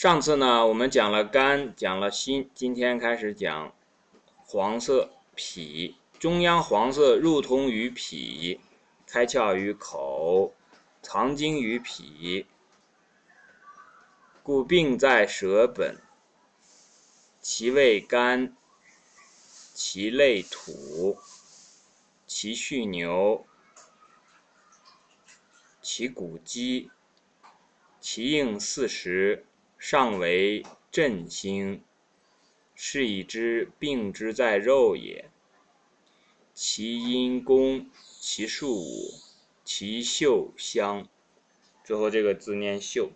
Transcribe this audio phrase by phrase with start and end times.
[0.00, 3.74] 上次呢，我们讲了肝，讲了心，今天开始讲
[4.46, 5.94] 黄色脾。
[6.18, 8.58] 中央黄色入通于脾，
[9.06, 10.54] 开窍于口，
[11.02, 12.46] 藏精于脾，
[14.42, 15.98] 故病在舌本。
[17.42, 18.56] 其味甘，
[19.74, 21.18] 其类土，
[22.26, 23.44] 其畜牛，
[25.82, 26.90] 其骨鸡，
[28.00, 29.44] 其应四时，
[29.80, 31.82] 上为振兴，
[32.74, 35.30] 是以知病之在肉也。
[36.52, 37.88] 其因功，
[38.20, 39.14] 其数五，
[39.64, 41.08] 其嗅香。
[41.82, 43.10] 最后这个字念嗅。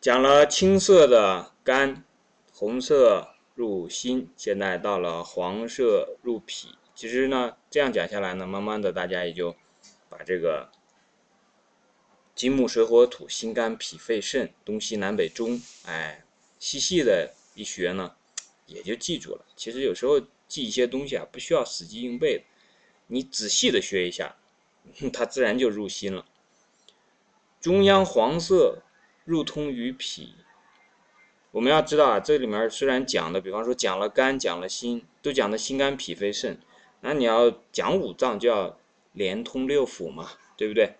[0.00, 2.02] 讲了青色的肝，
[2.50, 6.70] 红色入心，现在到了黄色入脾。
[6.94, 9.54] 其实呢，这样讲下来呢，慢慢的大家也就
[10.08, 10.70] 把这个
[12.38, 16.22] 金木水火土、心肝脾肺肾、东西南北中，哎，
[16.60, 18.14] 细细的一学呢，
[18.66, 19.44] 也就记住了。
[19.56, 20.22] 其实有时候。
[20.48, 22.44] 记一些东西啊，不需要死记硬背的，
[23.08, 24.34] 你仔细的学一下，
[25.12, 26.24] 它自然就入心了。
[27.60, 28.78] 中央黄色
[29.26, 30.34] 入通于脾，
[31.50, 36.58] 我们要知道啊，这里面虽然讲的，比方说讲了肝，讲了心，都讲的心肝脾肺肾，
[37.02, 38.80] 那你要讲五脏就要
[39.12, 40.94] 连通六腑嘛，对不对？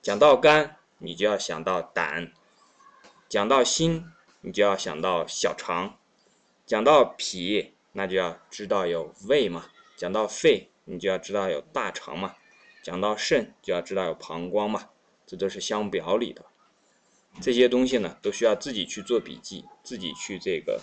[0.00, 2.32] 讲到肝，你就要想到胆；
[3.28, 4.10] 讲到心，
[4.40, 5.98] 你就要想到小肠；
[6.66, 7.72] 讲到脾。
[7.96, 12.34] 那就要知道有胃嘛，讲到肺，你就要知道有大肠嘛，
[12.82, 14.90] 讲到肾，就要知道有膀胱嘛，
[15.24, 16.44] 这都是相表里的。
[17.40, 20.82] 这些东西呢，都需要自己去做笔记，自己去这个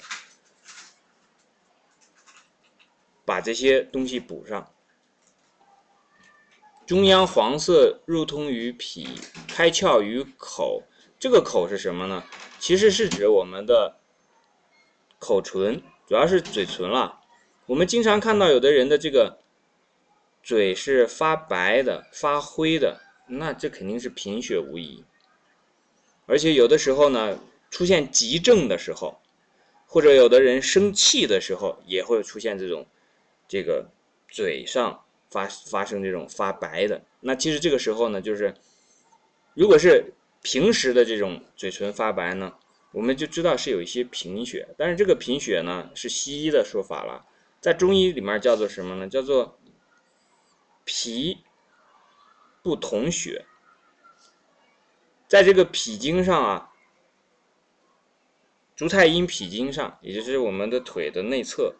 [3.26, 4.72] 把这些东西补上。
[6.92, 9.08] 中央黄色入通于脾，
[9.48, 10.84] 开窍于口，
[11.18, 12.22] 这个口是什么呢？
[12.60, 13.96] 其实是指我们的
[15.18, 15.82] 口唇。
[16.06, 17.22] 主要是嘴唇了，
[17.66, 19.40] 我们经常看到有的人的这个
[20.44, 25.06] 嘴是发白的、发灰的，那这肯定是贫血无疑。
[26.26, 29.18] 而且有的时候呢，出现急症的时候，
[29.86, 32.86] 或者有的人生气的时候，也会出现这种
[33.48, 33.90] 这个
[34.28, 37.02] 嘴上发发生这种发白的。
[37.22, 38.54] 那其实这个时候呢，就是
[39.56, 42.54] 如果是平时的这种嘴唇发白呢。
[42.94, 47.26] 我们就知道是有一些贫血，但是这个贫血呢是西医的说法了，
[47.62, 49.08] 在中医里面叫做什么呢？
[49.08, 49.58] 叫做
[50.84, 51.38] 脾
[52.62, 53.46] 不统血。
[55.26, 56.74] 在这个脾经上啊，
[58.76, 61.76] 足太阴脾经上，也就是我们的腿的内侧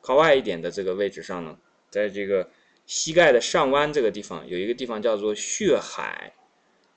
[0.00, 1.58] 靠外一点的这个位置上呢，
[1.90, 2.48] 在这个
[2.86, 6.32] 膝盖的上弯这个地方，有一个地方叫做血海，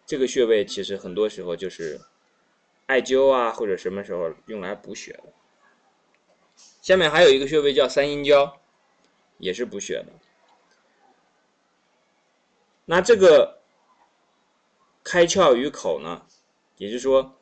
[0.05, 1.99] 这个穴位其实很多时候就是。
[2.87, 5.23] 艾灸啊，或者什么时候用来补血的。
[6.81, 8.59] 下面还有一个穴位叫三阴交，
[9.37, 10.11] 也是补血的。
[12.83, 13.61] 那这个
[15.05, 16.21] 开窍于口呢，
[16.75, 17.33] 也就是说，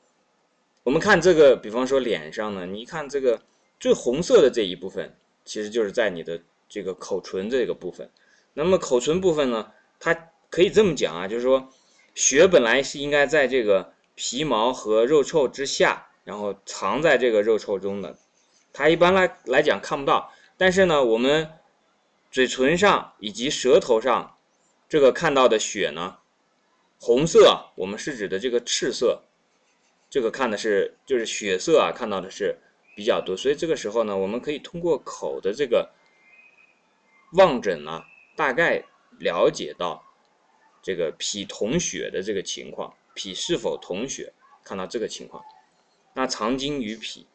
[0.84, 3.42] 我们看这个，比方说脸上呢，你一看这个
[3.80, 6.40] 最红色的这一部分，其实就是在你的
[6.70, 8.10] 这个口唇这个部分。
[8.54, 11.68] 那么口唇部分呢，它可以这么讲啊，就是说
[12.16, 13.94] 血本来是应该在这个。
[14.22, 18.18] 皮毛和肉臭之下，然后藏在这个肉臭中的，
[18.74, 20.34] 它一般来来讲看不到。
[20.58, 21.50] 但是呢，我们
[22.30, 24.36] 嘴唇上以及舌头上
[24.90, 26.18] 这个看到的血呢，
[27.00, 29.24] 红色，我们是指的这个赤色，
[30.10, 32.58] 这个看的是就是血色啊，看到的是
[32.98, 33.38] 比较多。
[33.38, 35.90] 所以这个时候呢，我们可以通过口的这个
[37.34, 38.04] 望诊呢，
[38.36, 38.84] 大概
[39.20, 40.04] 了解到
[40.82, 42.96] 这个脾同血的这个情况。
[43.14, 44.34] 脾是否同血？
[44.64, 45.44] 看到这个情况，
[46.14, 47.26] 那藏精于脾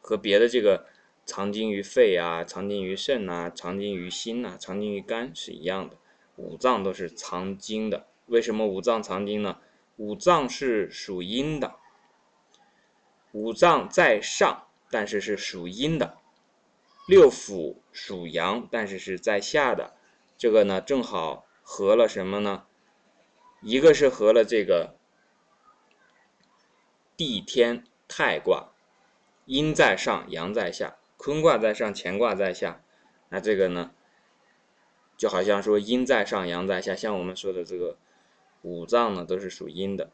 [0.00, 0.86] 和别的这个
[1.24, 5.96] 藏精于肺啊、藏精于肾呐、藏精于心呐、藏精于肝是一样的，
[6.36, 8.08] 五脏都是藏精的。
[8.26, 9.60] 为什么五脏藏精呢？
[9.96, 11.76] 五脏是属阴的，
[13.30, 16.11] 五脏在上，但是是属阴的；
[17.12, 19.92] 六腑属阳，但是是在下的。
[20.38, 22.64] 这个呢，正好合了什么呢？
[23.60, 24.96] 一个是合了这个
[27.14, 28.72] 地天泰卦，
[29.44, 32.82] 阴在上，阳在下，坤卦在上，乾卦在下。
[33.28, 33.92] 那这个呢，
[35.18, 36.96] 就好像说阴在上，阳在下。
[36.96, 37.98] 像我们说的这个
[38.62, 40.10] 五脏呢，都是属阴的，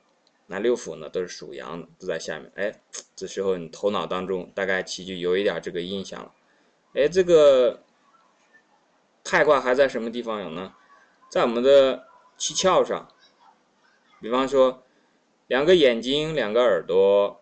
[0.49, 2.51] 那六腑呢都是属阳的，都在下面。
[2.57, 2.81] 哎，
[3.15, 6.35] 这时候你头脑当中大概其就有一点这个印象了。
[6.95, 7.83] 哎，这个
[9.23, 10.75] 太卦还在什么地方有呢？
[11.31, 13.09] 在我们的七窍上。
[14.21, 14.83] 比方说，
[15.47, 17.41] 两个眼睛，两个耳朵，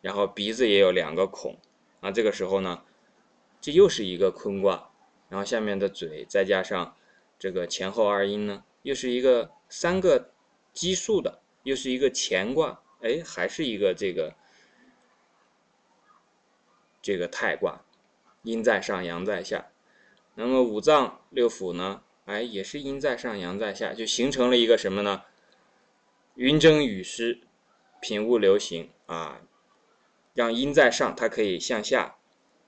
[0.00, 1.58] 然后鼻子也有两个孔
[2.00, 2.12] 啊。
[2.12, 2.84] 这个时候呢，
[3.60, 4.92] 这又是一个坤卦，
[5.28, 6.94] 然后下面的嘴再加上
[7.36, 10.30] 这个前后二阴呢，又是一个三个
[10.72, 14.34] 奇数的，又是一个乾卦，哎，还是一个这个
[17.02, 17.82] 这个太卦，
[18.42, 19.66] 阴在上，阳在下。
[20.34, 25.22] 那么五脏六腑呢，哎，也是阴在上，阳在下，就形成了一个什么呢？
[26.34, 27.40] 云蒸雨湿，
[28.00, 29.42] 品物流行啊，
[30.32, 32.16] 让阴在上，它可以向下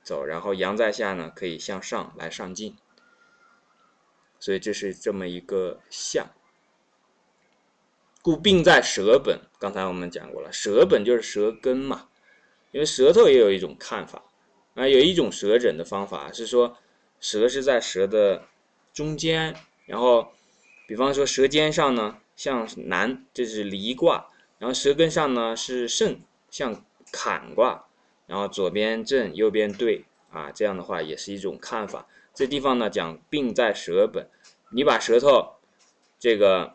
[0.02, 2.76] 走，然后阳在下呢，可以向上来上进。
[4.38, 6.28] 所以这是这么一个象。
[8.20, 12.08] 故病在舌本，刚才我们讲过了，舌本就是舌根嘛。
[12.72, 14.22] 因为舌头也有一种看法
[14.74, 16.76] 啊，有一种舌诊的方法是说，
[17.20, 18.44] 舌是在舌的
[18.92, 19.54] 中间，
[19.86, 20.32] 然后，
[20.86, 22.18] 比方说舌尖上呢。
[22.34, 24.26] 向南，这是离卦，
[24.58, 27.84] 然后舌根上呢是肾，向坎卦，
[28.26, 32.08] 然后左边正，右边对，啊，这样的话也是一种看法。
[32.34, 34.28] 这地方呢讲病在舌本，
[34.70, 35.56] 你把舌头
[36.18, 36.72] 这个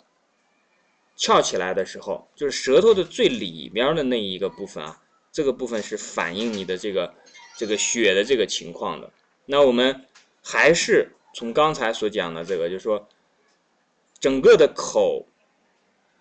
[1.17, 5.01] 翘起来的时候，就是舌头的最里边的那一个部分啊，
[5.31, 7.13] 这个部分是反映你的这个
[7.57, 9.11] 这个血的这个情况的。
[9.45, 10.05] 那我们
[10.41, 13.09] 还是从刚才所讲的这个，就是说
[14.21, 15.27] 整个的口。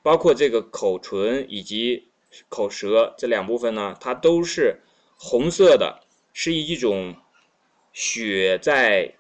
[0.03, 2.07] 包括这个口唇以及
[2.49, 4.81] 口舌这两部分呢，它都是
[5.19, 5.99] 红色的，
[6.33, 7.17] 是一种
[7.93, 9.13] 血在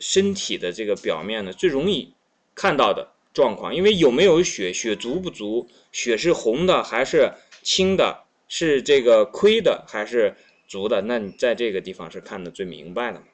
[0.00, 2.12] 身体的这个表面呢最容易
[2.56, 3.72] 看到的状况。
[3.72, 7.32] 因为有没有血，血足不足，血是红的还是
[7.62, 10.34] 青的，是这个亏的还是
[10.72, 13.26] 足的，那你在这个地方是看的最明白的嘛？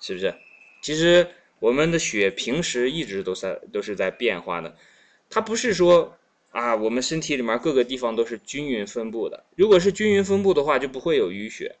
[0.00, 0.34] 是不是？
[0.82, 1.26] 其实
[1.60, 4.76] 我们的血平时一直都在都是在变化的，
[5.30, 6.14] 它不是说。
[6.50, 9.44] 啊，我们身体里面各个地方都是均匀分布的。
[9.54, 11.76] 如果是均匀分布的话，就不会有淤血。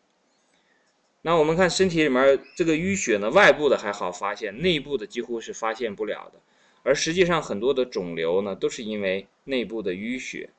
[1.22, 6.40] 那我们看身体里面这个淤血呢，外部的还好发现，内部的几乎是发现不了的。
[6.82, 10.50] 而实际上很多的肿瘤呢，都是因为内部的淤血、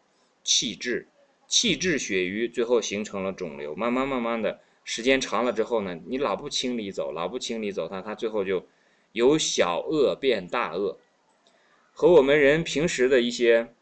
[0.43, 1.07] 气滞、
[1.49, 3.75] 气滞血瘀，最后形成了肿瘤。
[3.75, 8.65] 慢慢慢慢的时间长了之后呢，你老不清理走，老不清理走它，它最后就
[9.11, 10.97] 由小恶变大恶，
[11.91, 13.73] 和我们人平时的一些。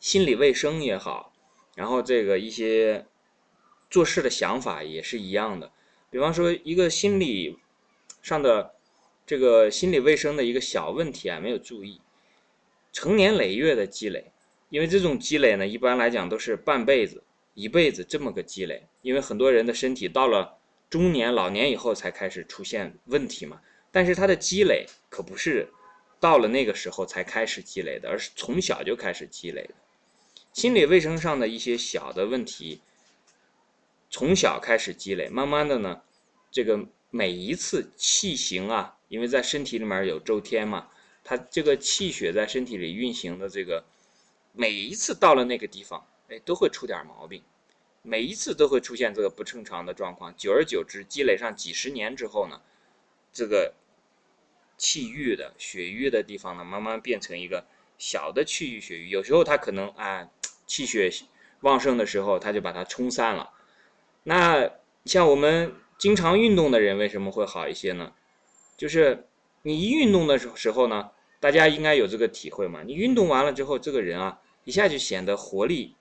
[0.00, 1.34] 心理卫生也好，
[1.74, 3.04] 然后这个一些
[3.90, 5.70] 做事的想法也是一样的。
[6.08, 7.58] 比方说，一个心理
[8.22, 8.76] 上的
[9.26, 12.00] 这个心理卫生的一个小问题啊，没有注意，
[12.94, 14.32] 成年累月的积累，
[14.70, 17.22] 因为这种积累呢，一般来讲都是半辈子、
[17.54, 18.86] 一辈子这么个积累。
[19.02, 20.58] 因为很多人的身体到了
[20.88, 25.68] 中年、老年以后才开始出现问题嘛，但是他的积累可不是
[26.18, 29.74] 到了那个时候才开始积累的，而是从小就开始积累的。
[30.52, 32.80] 心理卫生上的一些小的问题，
[34.10, 36.02] 从小开始积累，慢慢的呢，
[36.50, 40.88] 这个每一次气行啊，因为在身体里面有周天嘛，
[41.24, 43.84] 它这个气血在身体里运行的这个，
[44.52, 47.42] 每一次到了那个地方，哎，都会出点毛病，
[48.02, 52.60] 每一次都会出现这个不正常的状况，久而久之，积累上几十年之后呢，
[53.32, 53.74] 这个
[54.76, 57.66] 气郁的血瘀的地方呢，慢慢变成一个
[57.98, 60.30] 小的气郁血瘀，有时候它可能啊。
[60.66, 61.10] 气血
[61.62, 63.50] 旺盛的时候，他就把它冲散了。
[64.22, 64.70] 那
[65.04, 68.12] 像我们经常运动的人，为什么会好一些呢？
[68.76, 69.26] 就是
[69.62, 71.10] 你一运动的时时候呢，
[71.40, 72.84] 大家应该有这个体会嘛。
[72.84, 75.94] 你运动完了之后，这个人啊，一下就显得活力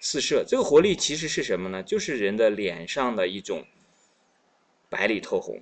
[0.00, 0.44] 四射。
[0.46, 1.82] 这个活力其实是什么呢？
[1.82, 3.64] 就是人的脸上的一种
[4.88, 5.60] 白里透红。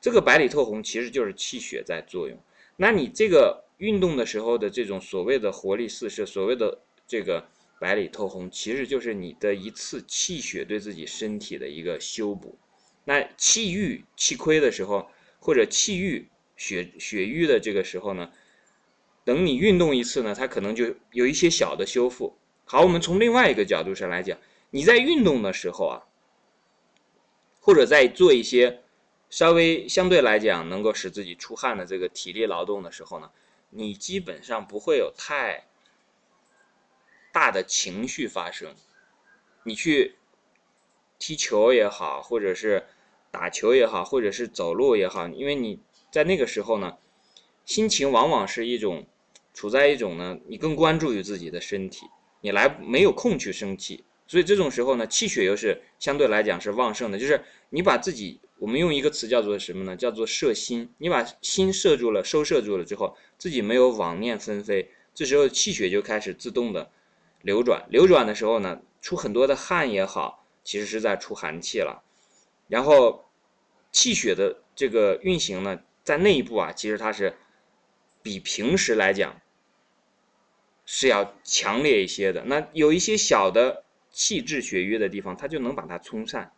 [0.00, 2.38] 这个白里透红其实就是气血在作用。
[2.76, 7.44] 那你这个运动的时候的这种所谓的活力四射，所谓的这个。
[7.80, 12.56] 白里透红，其实就是你的一次气血对自己身体的一个修补。
[13.02, 15.10] 那气郁气亏的时候，
[15.40, 18.30] 或者气郁血血瘀的这个时候呢，
[19.24, 22.36] 等你运动一次呢，它可能就有一些小的修复。
[22.64, 24.38] 好，我们从另外一个角度上来讲，
[24.70, 26.02] 你在运动的时候啊，
[27.60, 28.82] 或者在做一些
[29.30, 33.30] 稍微相对来讲能够使自己出汗的这个体力劳动的时候呢，
[33.70, 35.64] 你基本上不会有太。
[37.34, 38.74] 大的情绪发生，
[39.62, 40.16] 你去
[41.18, 42.84] 踢球也好，或者是
[43.30, 46.98] 打球也好，或者是走路也好，因为你在那个时候呢，
[47.64, 49.06] 心情往往是一种
[49.54, 52.06] 处在一种呢，你更关注于自己的身体，
[52.40, 59.96] 你来没有空去生气，所以这种时候呢，气血又是相对来讲是旺盛的，就是你把自己，我们用一个词叫做什么呢？
[59.96, 66.90] 叫做摄心，你把心摄住了，收摄住了之后，自己没有妄念纷飞，这时候气血就开始自动的。
[67.42, 72.04] 流转，流转的时候呢，出很多的汗也好，其实是在出寒气了。
[72.68, 73.24] 然后
[73.90, 77.34] 气血的这个运行呢，在内部啊，其实它是
[78.22, 79.41] 比平时来讲
[80.84, 82.44] 是要强烈一些的。
[82.44, 86.52] 那有一些小的气滞血瘀的地方，它就能把它冲散。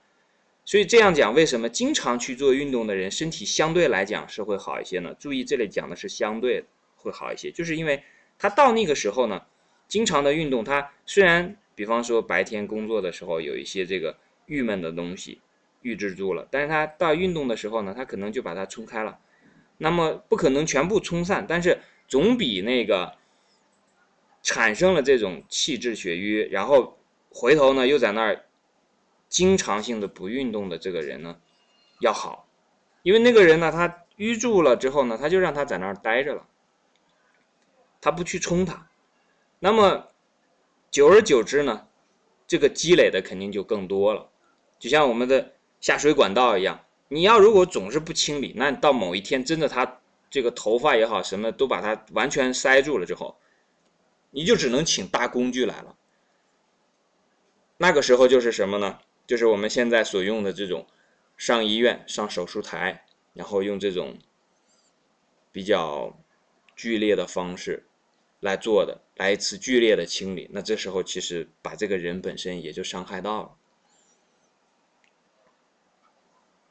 [0.64, 5.14] 所以这样讲，为什么经常去做运动的人身体相对来讲是会好一些呢？
[5.19, 6.64] 注意这里讲的是相对
[6.97, 8.02] 会好一些，就是因为
[8.38, 9.43] 他到那个时候呢，
[9.88, 14.16] 经常的运动，他虽然比方说白天工作的时候有一些这个
[14.47, 15.43] 郁闷的东西
[15.83, 19.19] 郁制住了，但是他到运动的时候呢，他可能就把它冲开了。
[19.76, 21.78] 那么不可能全部冲散，但是
[22.09, 23.16] 总比那个
[24.45, 26.97] 产生了这种气滞血瘀，然后
[27.31, 28.45] 回头呢又在那儿。
[29.27, 31.37] 经常性的不运动的这个人呢，
[32.01, 32.47] 要好，
[33.03, 36.47] 因为那个人呢，他淤住了之后呢，他就让他在那儿待着了，
[38.01, 38.89] 他不去冲它，
[39.59, 40.07] 那么
[40.89, 41.89] 久而久之呢，
[42.47, 44.31] 这个积累的肯定就更多了，
[44.79, 53.37] 就像我们的下水管道一样，你要如果总是不清理，那到某一天真的他这个头发也好，什么都把它完全塞住了之后，
[54.35, 55.97] 你就只能请大工具来了，
[57.76, 58.99] 那个时候就是什么呢？
[59.29, 60.88] 就是我们现在所用的这种
[61.37, 64.19] 上医院、上手术台，然后用这种
[65.53, 66.19] 比较
[66.75, 67.87] 剧烈的方式
[68.41, 70.50] 来做的，来一次剧烈的清理。
[70.53, 73.57] 那这时候其实把这个人本身也就伤害到了。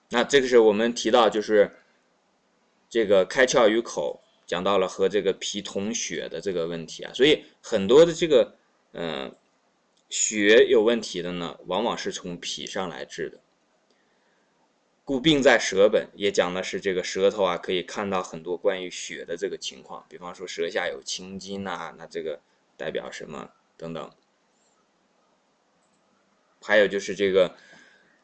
[0.10, 1.72] 那这个是我们提到，就是
[2.89, 4.23] 这个开窍于口，
[4.53, 7.12] 讲到了和这个脾同血的这个问题啊。
[7.13, 8.55] 所以很多的这个
[8.91, 9.36] 嗯。
[10.10, 13.39] 血有问题的呢，往往是从脾上来治的。
[15.03, 20.05] 故病在舌本，也讲的是这个舌头啊，可以看到很多关于血的这个情况。
[20.07, 22.39] 比方说舌下有青筋呐，那这个
[22.77, 24.12] 代表什么等等。
[26.62, 27.57] 还有就是这个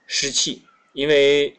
[0.05, 0.62] 湿气，
[0.93, 1.58] 因为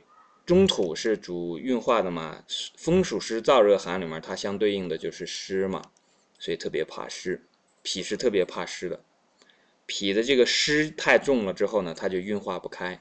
[0.51, 2.45] 中土是主运化的嘛，
[2.77, 5.93] 风属湿燥热寒里面，它相对应的就是湿嘛，
[6.41, 7.47] 所以特别怕湿。
[7.83, 9.05] 脾是特别怕湿的。
[9.87, 13.01] 脾的这个湿太重了之后呢，它就运化不开。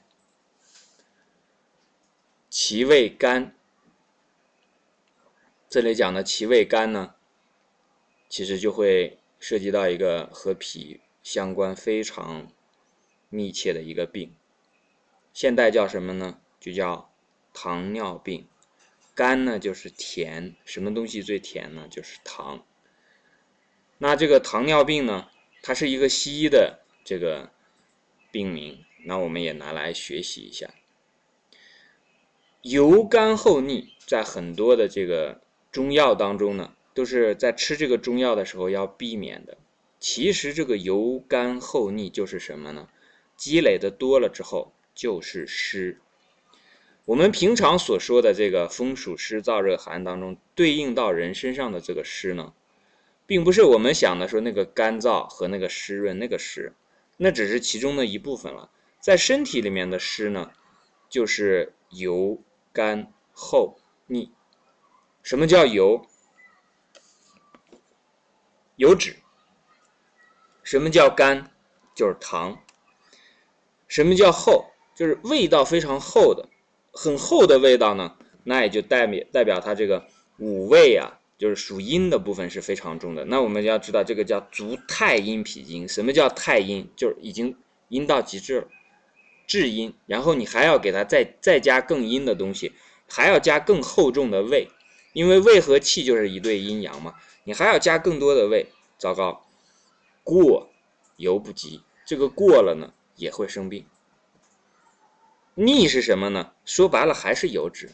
[2.52, 3.56] 其胃肝，
[5.68, 7.16] 这里讲的其胃肝呢，
[8.30, 12.52] 其实就会涉及到一个和脾相关非常
[13.30, 14.36] 密切的一个病，
[15.34, 16.40] 现代叫什么呢？
[16.60, 17.09] 就叫
[17.62, 18.48] 糖尿病。
[19.14, 21.90] 肝呢就是甜，什么东西最甜呢？
[21.92, 22.66] 就是糖。
[23.98, 25.28] 那这个糖尿病呢？
[25.62, 27.52] 它是一个西医的这个
[28.32, 30.74] 病名，那我们也拿来学习一下。
[32.62, 39.58] 油甘厚腻，在很多的这个中药当中呢，都是在吃这个中药的时候要避免的。
[40.00, 42.88] 其实这个油甘厚腻就是什么呢？
[43.36, 46.00] 积累的多了之后就是湿。
[47.10, 52.54] 我们平常所说的这个风暑湿燥热寒当中，对应到人身上的这个湿呢？
[53.26, 56.76] 并不是我们想的说那个干燥和那个湿润那个湿，
[57.18, 58.70] 那只是其中的一部分了。
[59.00, 60.52] 在身体里面的湿呢，
[61.10, 64.32] 就是油、干、厚、腻。
[65.24, 66.06] 什么叫油？
[68.76, 69.16] 油脂。
[70.62, 71.50] 什么叫干？
[71.96, 72.62] 就是糖。
[73.88, 74.68] 什么叫厚？
[74.94, 76.48] 就是味道非常厚的，
[77.02, 80.06] 很厚的味道呢，那也就代表代表它这个
[80.38, 81.16] 五味啊。
[81.38, 85.88] 就是属阴的部分是非常重的，那我们要知道这个叫足太阴脾经。
[85.88, 86.86] 什么叫太阴？
[86.98, 87.56] 就是已经
[87.88, 88.68] 阴到极致了，
[89.48, 89.94] 至阴。
[90.06, 92.74] 然后你还要给它再再加更阴的东西，
[93.08, 94.68] 还要加更厚重的胃，
[95.14, 97.14] 因为胃和气就是一对阴阳嘛。
[97.46, 98.66] 你还要加更多的胃，
[98.98, 99.46] 糟糕，
[100.26, 100.70] 过
[101.16, 101.82] 犹不及。
[102.06, 103.86] 这个过了呢，也会生病。
[105.60, 106.54] 腻是什么呢？
[106.64, 107.90] 说白了还是油脂。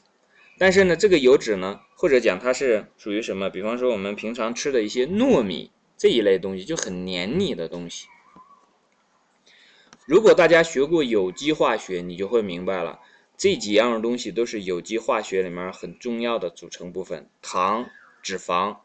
[0.58, 3.50] 但是呢，这个油脂呢，或者讲它是属于什么？
[3.50, 8.08] 比方说我们平常吃的一些糯米这一类东西，就很黏腻的东西。
[10.06, 13.00] 如果大家学过有机化学，你就会明白了，
[13.36, 17.90] 这几样东西都是有机化学里面很重要的组成部分：糖、
[18.22, 18.78] 脂肪，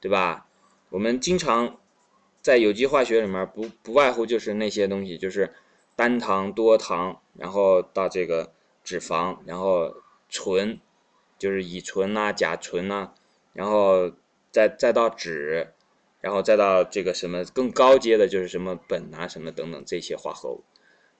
[0.00, 0.46] 对吧？
[0.90, 1.80] 我们经常
[2.42, 5.54] 在有机化学里面不不外乎就是那些东西，就是
[5.98, 8.52] 单糖、多糖，然后到这个
[8.84, 9.96] 脂肪，然后
[10.28, 10.78] 醇。
[11.38, 13.12] 就是乙醇呐、甲醇呐，
[13.52, 14.10] 然后
[14.50, 15.68] 再再到酯，
[16.20, 20.64] 然后再到这个什么更高阶的，就是什么苯啊、什么等等这些化合物。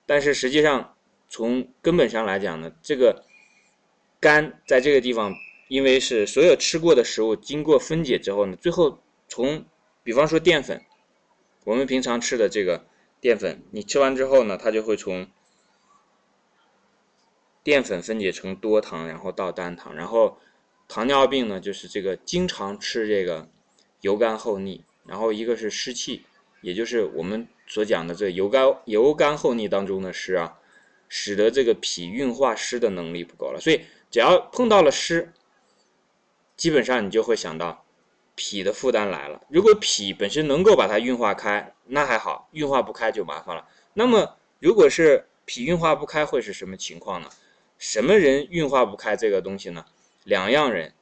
[0.06, 0.96] 但是实际上
[1.28, 3.22] 从根本上来讲呢，这个
[4.18, 5.36] 肝在这个地方，
[5.68, 9.64] 因为是所有吃过的食物经过分解之后呢，最后从
[10.02, 10.82] 比方说淀粉，
[11.62, 12.84] 我们平常吃的这个
[13.20, 15.26] 淀粉，你吃完之后呢，它就会从
[17.62, 20.38] 淀粉分解成多糖，然后到单糖，然后
[20.86, 23.48] 糖尿病呢，就是这个经常吃这个
[24.00, 26.24] 油干厚腻，然后一个是湿气，
[26.60, 30.58] 也就是我们所讲的这油干油干厚腻当中的湿啊，
[31.08, 35.32] 使得这个脾运化湿的能力不够了，所以只要碰到了湿，
[36.56, 37.84] 基本上你就会想到。
[38.38, 43.68] 脾的负担来了，如果脾本身能够把它运化开，那还好；运化不开就麻烦了。
[43.94, 47.28] 那么，如果是脾运化不开，会是什么情况呢？
[47.78, 49.84] 什么人运化不开这个东西呢？
[50.22, 50.94] 两样人，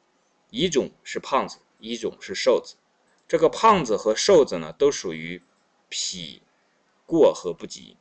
[0.49, 2.77] 一种是胖子，一种是瘦子。
[3.29, 5.43] 这个胖子和瘦子呢，都属于
[5.91, 6.41] 脾
[7.05, 7.99] 过和不及。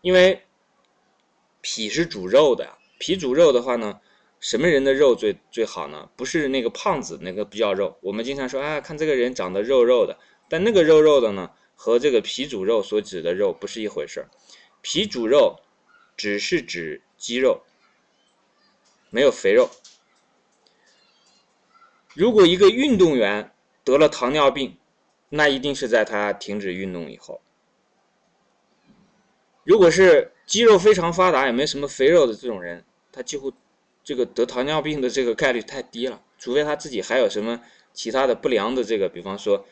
[0.00, 0.44] 因为
[1.60, 4.00] 脾是主肉的，脾主肉的话呢。
[4.42, 6.10] 什么人的肉最最好呢？
[6.16, 7.96] 不是那个胖子，那个不叫肉。
[8.00, 10.18] 我们经常说，啊，看这个人长得肉肉的，
[10.48, 14.28] 但那个肉肉的呢，和这个脾主肉所指的肉不是一回事儿。
[14.80, 15.60] 脾主肉
[16.16, 17.62] 只是指肌肉，
[19.10, 19.70] 没有肥肉。
[22.12, 24.76] 如果一个运动员得了糖尿病，
[25.28, 27.40] 那一定是在他停止运动以后。
[29.62, 33.52] 如果是肌肉非常发达，也没什么肥肉的这种人，他几乎。
[34.04, 37.60] 这个得糖尿病的这个概率太低了，除非他自己还有什么
[37.92, 39.66] 其他的不良的这个，比方说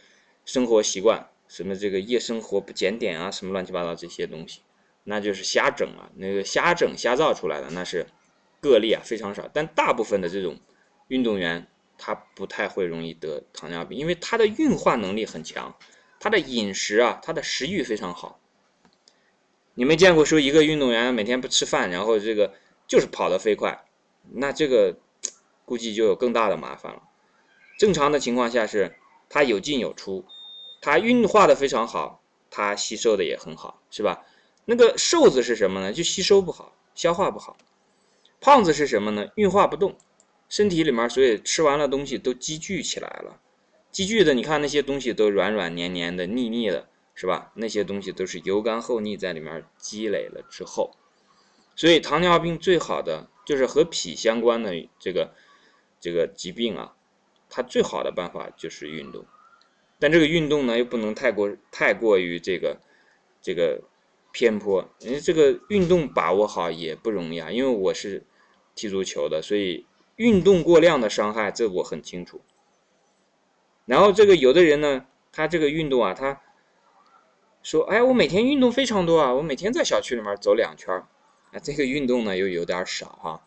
[0.44, 4.60] 生活习惯，什么这个夜生活不检点啊，什么乱七八糟这些东西，
[5.04, 8.06] 那就是瞎整啊，那个瞎整瞎造出来的那是
[8.60, 9.48] 个例啊，非常少。
[9.52, 10.58] 但大部分的这种
[11.08, 11.66] 运动员，
[11.98, 15.76] 他不太会容易得糖尿病，因为他的运化能力很强，
[16.20, 18.40] 他的饮食啊，他的食欲非常好。
[19.74, 22.54] 你没见过说一个运动员每天不吃饭，然后这个
[22.86, 23.84] 就是跑得飞快。
[24.28, 24.98] 那这个
[25.64, 27.02] 估计就有更大的麻烦了。
[27.78, 28.96] 正常的情况下是，
[29.28, 30.24] 它有进有出，
[30.80, 34.24] 它运化的非常好，它吸收的也很好，是吧？
[34.66, 35.92] 那个瘦子是什么呢？
[35.92, 37.56] 就吸收不好，消化不好。
[38.40, 39.28] 胖子是什么呢？
[39.34, 39.96] 运化不动，
[40.48, 43.40] 身体里面所以吃完了东西都积聚起来了，
[43.90, 47.50] 积聚的你看那些东西都软软黏黏的、腻腻的，是吧？
[47.54, 50.92] 那些东西都是油干厚腻在里面积累了之后，
[51.74, 53.28] 所以糖尿病最好的。
[53.50, 55.34] 就是和脾相关的这个
[55.98, 56.94] 这个疾病啊，
[57.48, 59.24] 它最好的办法就是运动，
[59.98, 62.78] 但这个运动呢又不能太过太过于这个
[63.42, 63.82] 这个
[64.30, 67.50] 偏颇，因为这个运动把握好也不容易啊。
[67.50, 68.24] 因为我是
[68.76, 69.84] 踢足球的，所以
[70.14, 72.40] 运动过量的伤害这我很清楚。
[73.84, 76.40] 然后这个有的人呢，他这个运动啊，他
[77.64, 81.02] 说：“哎，我每天运动非常多啊，我每天在小区里面走两圈。”
[81.52, 83.46] 啊，这个运动呢又有点少哈，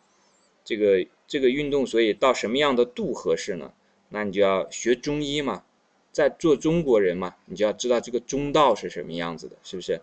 [0.64, 3.72] 这个这个运动，所以到什么样的度合适呢？
[4.10, 5.64] 那你就要学中医嘛，
[6.12, 10.00] 在做中国人嘛，你就要知道这个中道是什么样子的，是不是？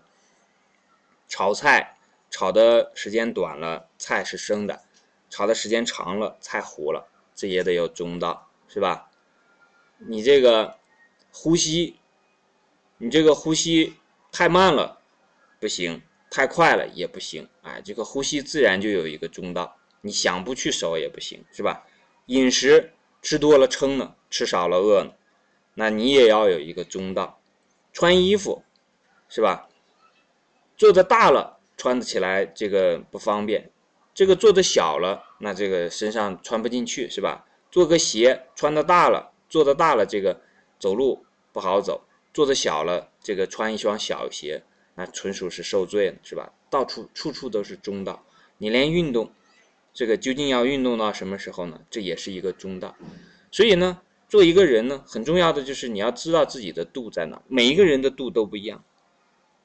[1.27, 1.97] 炒菜
[2.29, 4.81] 炒的时间短了，菜是生的；
[5.29, 9.09] 炒的时间长了，菜糊了，这也得有中道，是吧？
[9.99, 10.77] 你这个
[11.31, 11.95] 呼吸，
[12.97, 13.93] 你这个呼吸
[14.31, 14.99] 太慢了，
[15.59, 16.01] 不行。
[16.31, 21.85] 太快了也不行，哎，这个呼吸自然就有一个中道，你想不去守也不行，是吧？
[22.27, 25.11] 饮食吃多了撑呢，吃少了饿呢，
[25.73, 27.37] 那你也要有一个中道。
[27.91, 28.63] 穿衣服，
[29.27, 29.67] 是吧？
[30.77, 33.69] 做的大了穿得起来这个不方便，
[34.13, 37.45] 这个做的小了，那这个身上穿不进去，是吧？
[37.69, 40.39] 做个鞋穿的大了，做的大了这个
[40.79, 44.63] 走路不好走，做的小了这个穿一双小鞋。
[44.95, 46.53] 那纯属是受罪了，是吧？
[46.69, 48.25] 到处处处都是中道，
[48.57, 49.31] 你连运动，
[49.93, 51.81] 这个究竟要运动到什么时候呢？
[51.89, 52.95] 这也是一个中道。
[53.51, 57.41] 所以呢，做一个人呢，很重要的就是你要知道自己的度在哪。
[57.47, 58.83] 每一个人的度都不一样，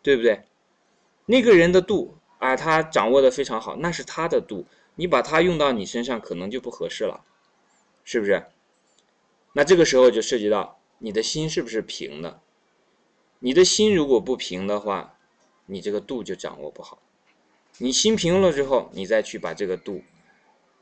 [0.03, 0.45] 对不对？
[1.27, 7.25] 那个人的度啊，他掌握的非常好，那是他的度，你把它用到你身上可能就不合适了，
[8.05, 8.45] 是不是？
[9.53, 12.41] 那这个时候就涉及到你的心是不是平的？
[13.41, 15.13] 你的心如果不平的话。
[15.67, 17.03] 你这个度就掌握不好，
[17.79, 20.05] 你心平了之后，你再去把这个度，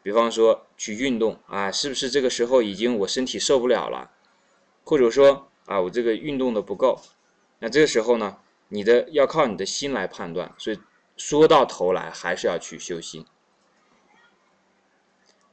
[0.03, 4.11] 比方说去运动啊，是不是这个时候已经我身体受不了了，
[4.85, 7.01] 或者说啊我这个运动的不够，
[7.61, 8.37] 那这个时候呢，
[8.69, 10.79] 你的要靠你的心来判断，所以
[11.17, 13.25] 说到头来还是要去修心。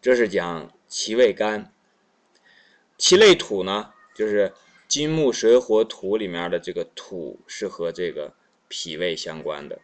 [0.01, 1.73] 这是讲脾胃肝，
[2.97, 4.53] 其类土呢，就是
[4.89, 8.33] 金木水火土里面的这个土是和这个。
[8.71, 9.77] 脾胃相关的，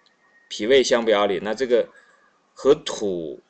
[0.47, 1.89] 脾胃相表里，那这个
[2.53, 3.41] 和土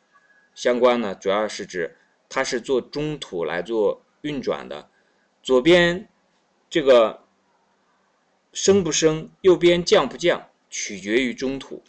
[0.55, 1.95] 相关呢，主要是指
[2.27, 4.89] 它是做中土来做运转的。
[5.43, 6.09] 左边
[6.67, 7.23] 这个
[8.51, 11.83] 升不升，右边降不降，取决于中土。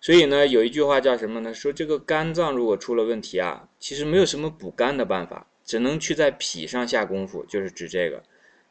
[0.00, 1.52] 所以呢，有一句话叫什么呢？
[1.52, 8.22] 说这个肝脏如果出了问题啊，其实没有什么补肝的办法，只能去在脾上下功夫，就是指这个，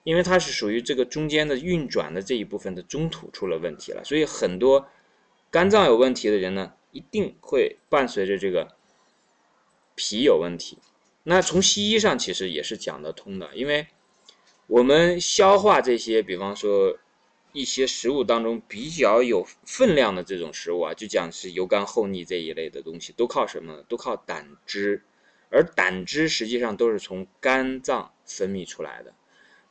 [0.06, 4.02] 因为它是属于这个中间的运转的这一部分的中土出了问题了。
[4.06, 4.88] 所以很多
[5.52, 8.78] 肝脏有问题的人呢，一定会伴随着这个
[9.96, 10.78] 脾有问题。
[11.24, 13.88] 那从西医上其实也是讲得通的，因为
[14.68, 16.98] 我们消化这些，比方说。
[17.58, 23.82] 一些食物当中比较有分量的这种食物啊，就讲是油干厚腻这一类的东西，都靠什么？
[23.88, 25.06] 都靠胆汁，
[25.50, 29.14] 而胆汁实际上都是从肝脏分泌出来的，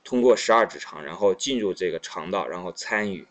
[0.05, 3.27] 通过十二指肠，然后进入这个肠道，然后参与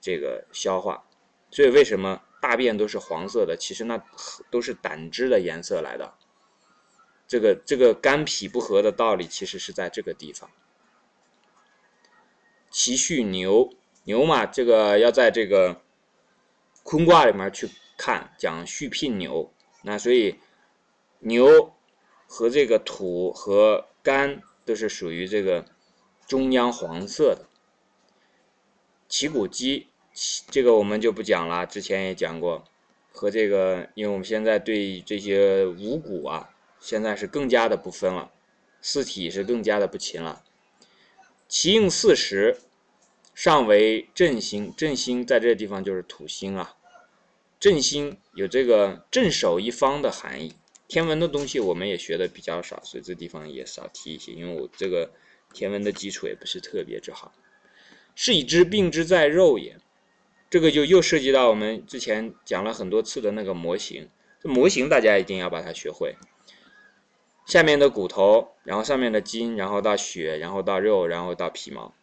[0.00, 1.04] 这个消化。
[1.50, 3.56] 所以为什么大便都是黄色的？
[3.56, 4.04] 其实那
[4.50, 6.14] 都是胆汁的颜色来的。
[7.26, 10.50] 这个这个肝脾不和的道理，其实是在这个地方。
[12.70, 13.72] 其序牛。
[14.04, 15.82] 牛嘛，这个要在这个
[16.82, 19.52] 坤卦里面去看，讲续聘牛。
[19.82, 20.40] 那所以
[21.18, 21.74] 牛
[22.26, 25.66] 和这个土和肝都是属于这个
[26.30, 27.48] 中央黄色的。
[29.08, 29.88] 旗鼓肌，
[30.48, 32.64] 这个我们就不讲了，之前也讲过。
[33.10, 38.30] 和这个，因为我们现在对这些五谷啊，现在是更加的不分了，
[38.80, 40.44] 四体是更加的不勤了。
[41.48, 42.60] 其应四时。
[43.34, 46.76] 上为震星，震星在这个地方就是土星啊。
[47.58, 50.54] 震星有这个镇守一方的含义。
[50.86, 55.10] 天文的东西我们也学的比较少，所以这地方也少提一些，因为我这个
[55.52, 57.32] 天文的基础也不是特别之好。
[58.14, 59.78] 是以知病之在肉也，
[60.50, 64.08] 这个就又涉及到我们之前讲了很多次的那个模型。
[64.42, 66.16] 这模型大家一定要把它学会。
[67.46, 71.94] 下面的骨头，然后上面的筋，然后到血，然后到肉，然后到皮毛。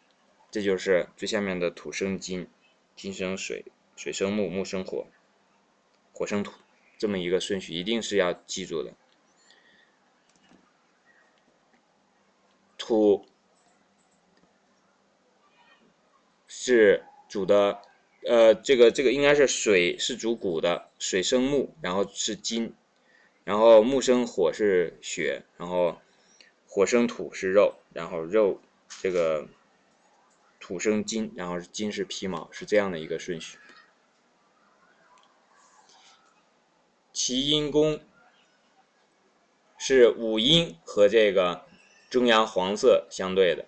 [0.50, 2.48] 这就是最下面的土生金，
[2.96, 3.64] 金生水，
[3.96, 5.06] 水生木，木生火，
[6.12, 6.52] 火生土，
[6.96, 8.92] 这么一个顺序，一定是要记住的。
[12.76, 13.26] 土
[16.68, 17.80] 是主的，
[18.24, 22.74] 呃，这个这个应该是水是主骨的，水生木，然后是金，
[23.44, 25.98] 然后木生火是血，然后
[26.66, 28.60] 火生土是肉，然后肉
[29.02, 29.48] 这个。
[30.60, 33.56] 土生金，然后是金是皮毛，是这样的一个顺序。
[37.10, 38.00] 其阴宫
[39.78, 41.64] 是五阴和这个
[42.10, 43.64] 中央黄色相对的，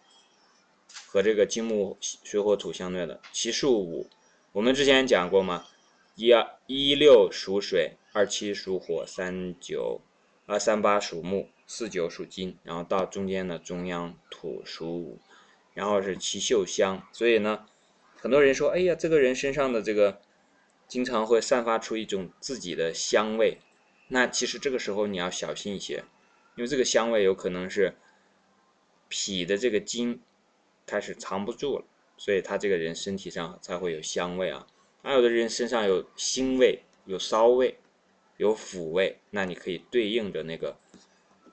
[1.12, 3.20] 和这个金木水火土相对的。
[3.32, 4.08] 其数五，
[4.52, 5.66] 我们之前讲过吗？
[6.14, 10.00] 一二一六属水，二七属火，三九
[10.46, 15.18] 二三八属木，四九属金，然后到中间的中央土属五。
[15.74, 17.66] 然后是奇秀香，所以呢，
[18.16, 20.20] 很多人说，哎呀，这个人身上的这个
[20.86, 23.58] 经常会散发出一种自己的香味。
[24.06, 26.04] 那其实这个时候你要小心一些，
[26.54, 27.96] 因为这个香味有可能是
[29.08, 30.20] 脾的这个精
[30.90, 31.84] 开始藏不住了，
[32.16, 34.66] 所以他这个人身体上才会有香味啊。
[35.04, 37.78] 还有的人身上有腥味、有骚味、
[38.38, 40.76] 有腐味，那你可以对应着那个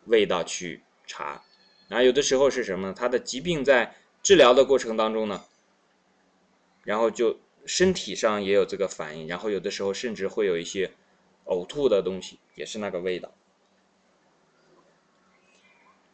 [0.06, 1.44] 味道去查。
[1.88, 2.94] 然后有的时候是什么呢？
[2.98, 5.46] 他的疾病在治疗的过程当中呢，
[6.84, 10.92] 然后就身体上也有这个反应，然后有的时候甚至会有一些
[11.46, 13.32] 呕吐的东西，也是那个味道。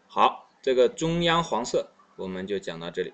[0.08, 3.14] 好，这个中央黄色我们就讲到这里。